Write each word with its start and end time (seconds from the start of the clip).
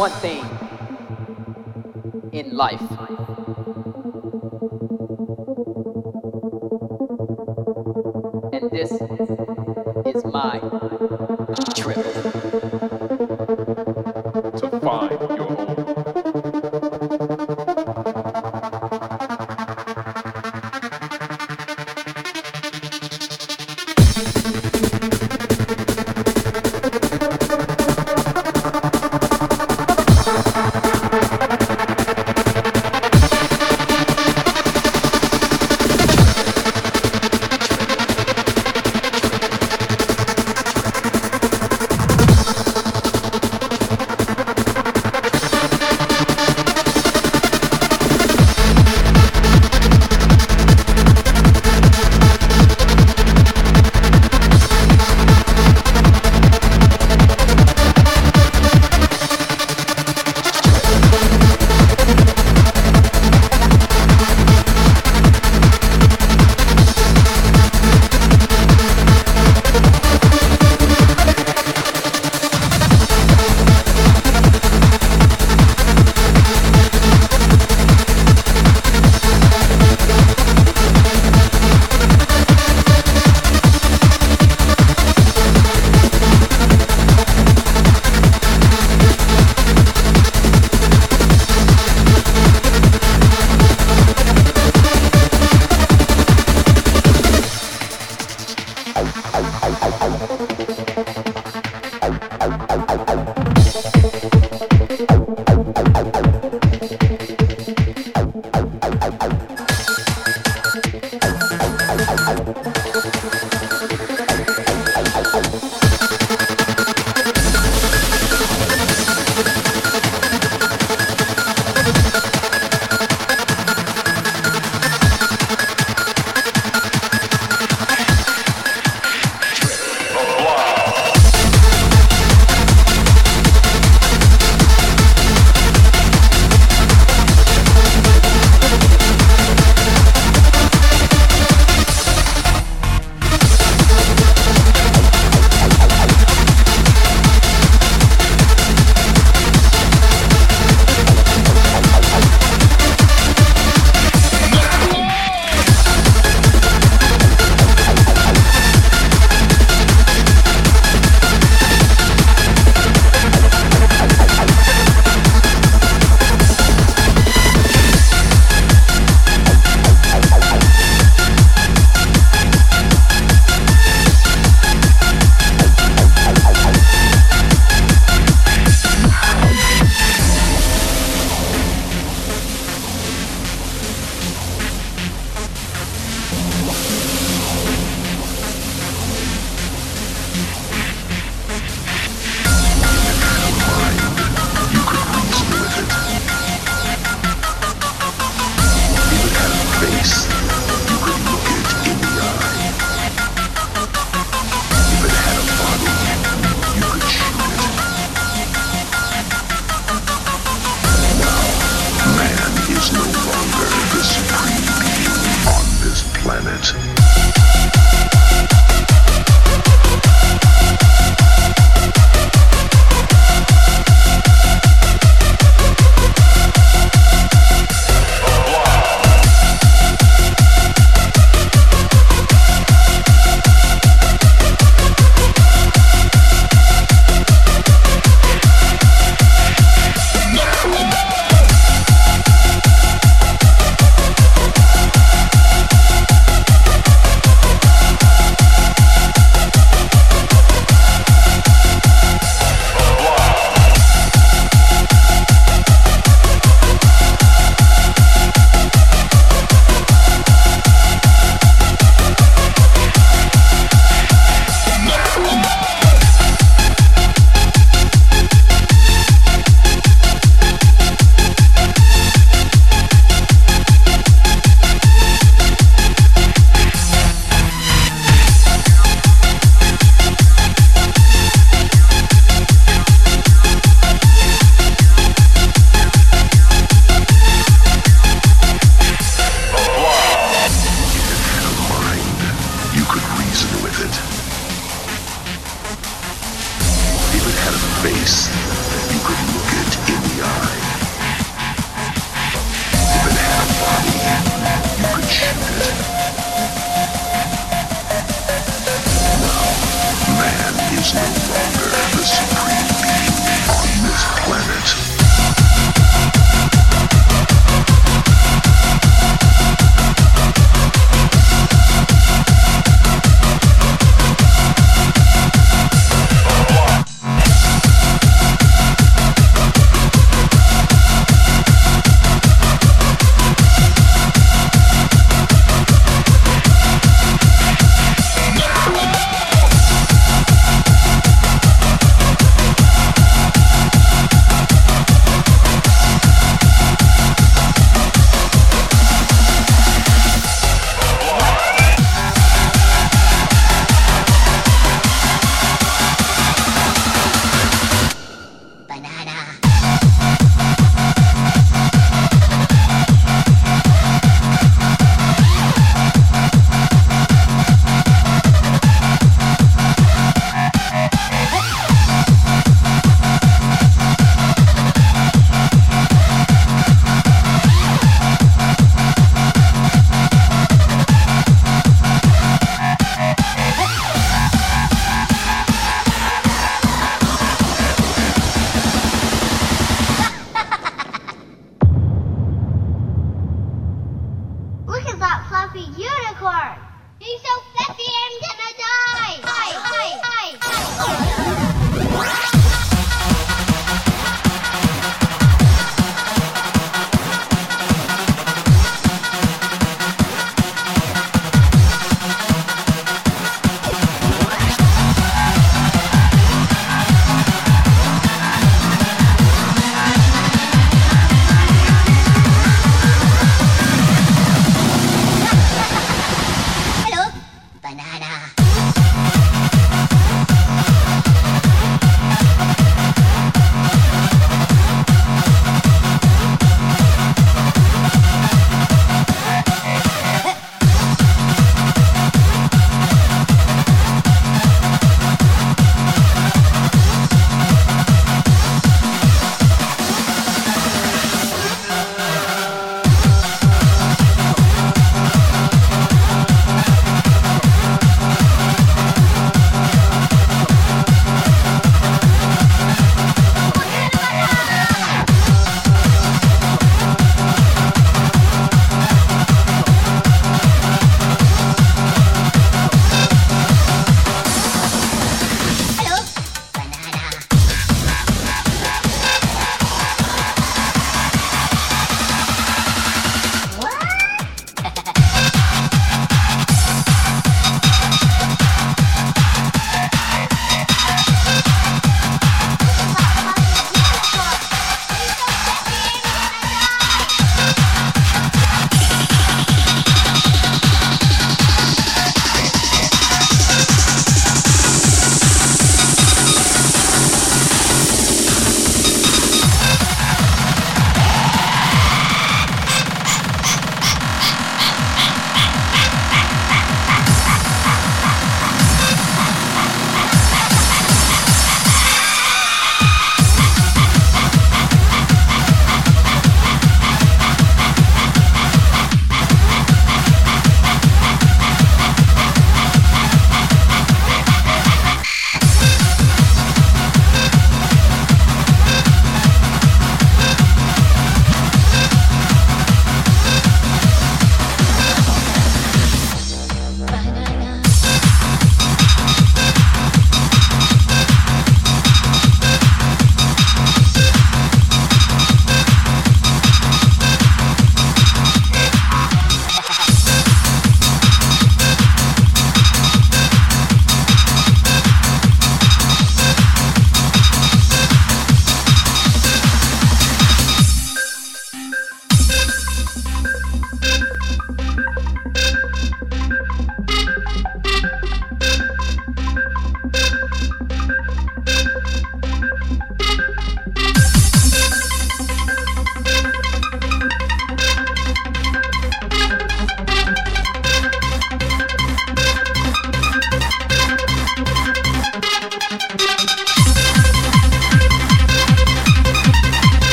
one 0.00 0.10
thing 0.12 0.39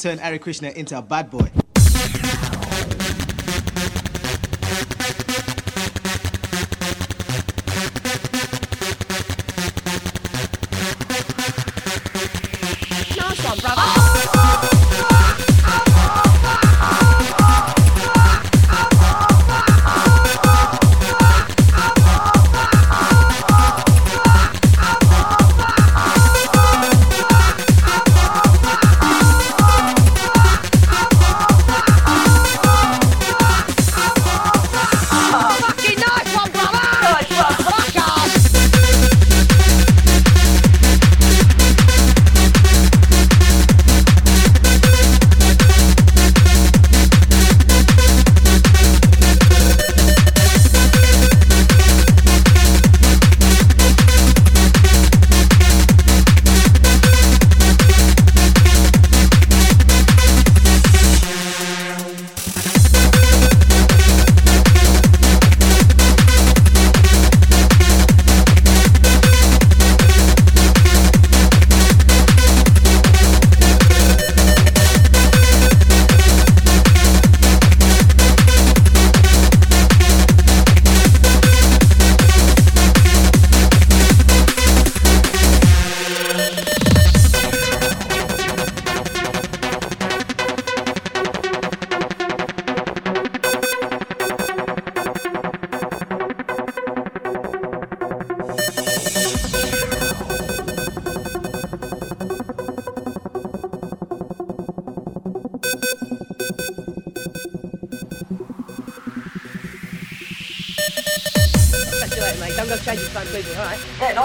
turn 0.00 0.18
Hare 0.18 0.38
Krishna 0.38 0.70
into 0.70 0.96
a 0.96 1.02
bad 1.02 1.30
boy. 1.30 1.50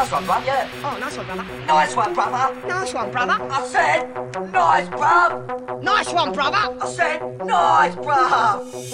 Nice 0.06 0.12
one. 0.12 0.24
Oh, 0.30 0.98
nice 1.00 1.18
one, 1.18 1.26
brother. 1.26 1.46
Nice 1.66 1.96
one, 1.96 2.14
brother. 2.14 2.68
Nice 2.68 2.94
one, 2.94 3.12
brother. 3.12 3.38
I 3.42 3.68
said, 3.68 4.14
nice, 4.54 4.88
bruv. 4.90 5.82
Nice 5.82 6.14
one, 6.14 6.32
brother. 6.32 6.78
I 6.80 6.88
said, 6.88 7.38
nice, 7.44 7.96
bruv. 7.96 8.85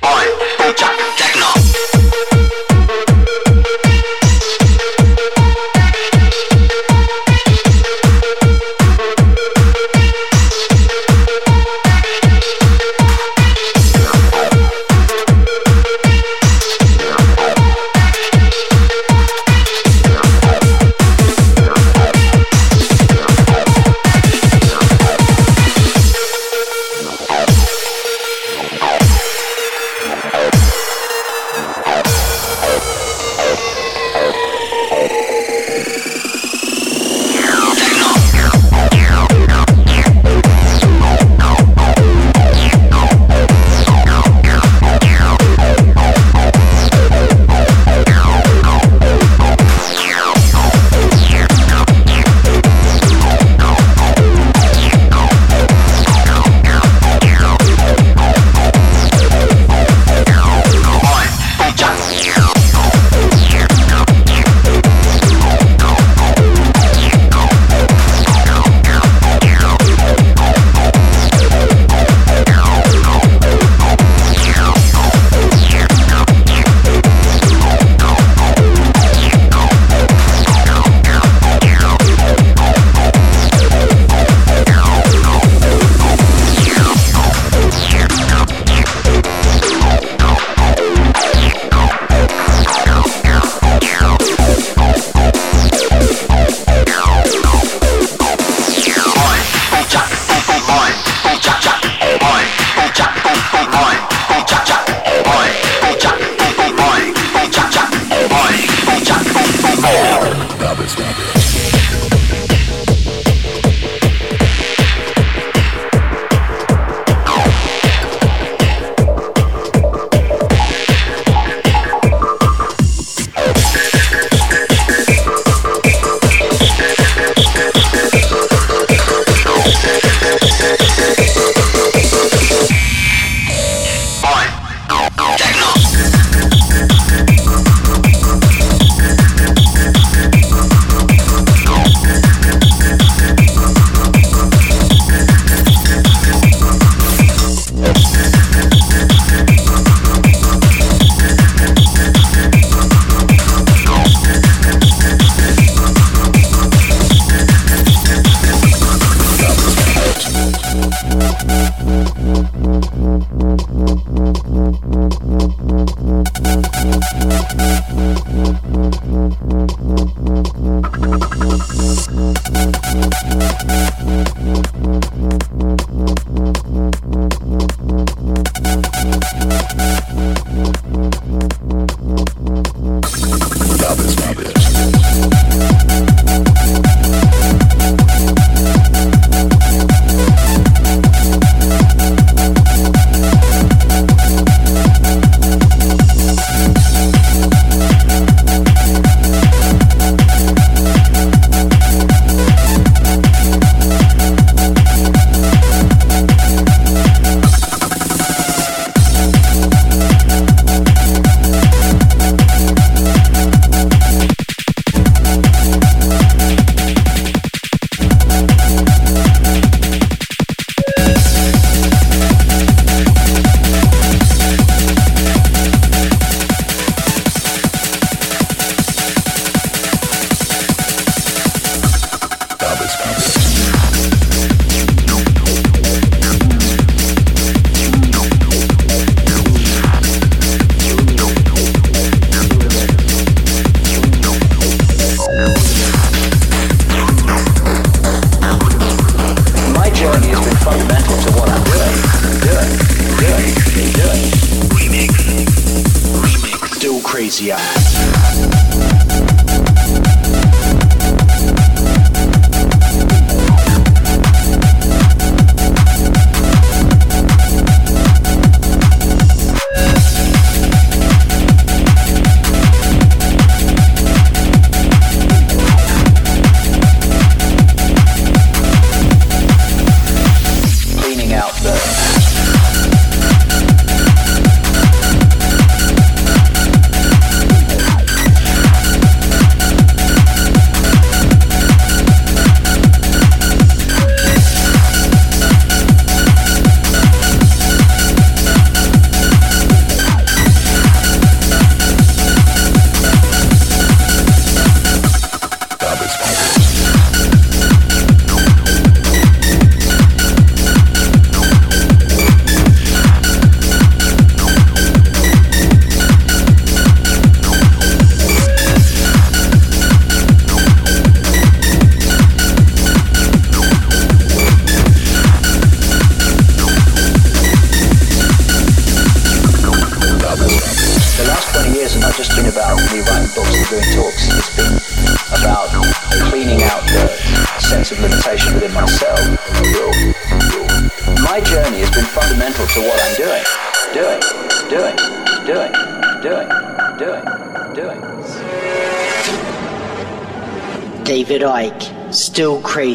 Ôi, 0.00 0.24
tôi 0.58 0.72
chẳng 0.76 0.91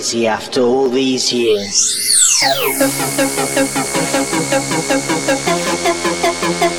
crazy 0.08 0.26
after 0.28 0.62
all 0.62 0.88
these 0.90 1.34
years. 1.34 1.98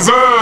leise? 0.00 0.39